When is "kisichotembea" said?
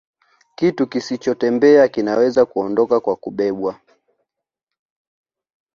0.87-1.87